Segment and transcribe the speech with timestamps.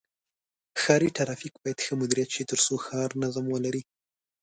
[0.81, 3.81] ښاري ترافیک باید ښه مدیریت شي تر څو ښار نظم ولري.